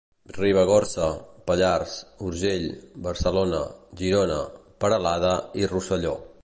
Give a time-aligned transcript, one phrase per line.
[0.41, 1.09] Ribagorça,
[1.45, 1.91] Pallars,
[2.29, 2.65] Urgell,
[3.09, 3.63] Barcelona,
[4.01, 4.43] Girona,
[4.85, 6.19] Peralada i Rosselló.